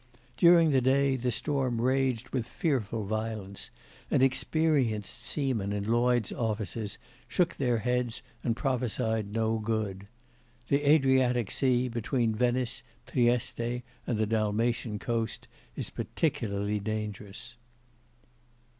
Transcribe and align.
During 0.35 0.71
the 0.71 0.81
day 0.81 1.15
the 1.15 1.31
storm 1.31 1.79
raged 1.79 2.29
with 2.29 2.47
fearful 2.47 3.05
violence, 3.05 3.69
and 4.09 4.23
experienced 4.23 5.21
seamen 5.23 5.71
in 5.71 5.83
Lloyd's 5.91 6.31
offices 6.31 6.97
shook 7.27 7.55
their 7.57 7.77
heads 7.77 8.23
and 8.43 8.57
prophesied 8.57 9.31
no 9.31 9.59
good. 9.59 10.07
The 10.69 10.89
Adriatic 10.89 11.51
Sea 11.51 11.87
between 11.87 12.33
Venice, 12.33 12.81
Trieste, 13.05 13.83
and 14.07 14.17
the 14.17 14.25
Dalmatian 14.25 14.97
coast 14.97 15.47
is 15.75 15.91
particularly 15.91 16.79
dangerous. 16.79 17.57